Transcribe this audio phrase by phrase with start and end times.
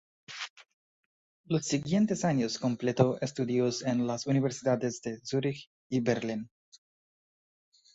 [1.45, 6.49] Los siguientes años completó estudios en las universidades de Zurich y Berlín.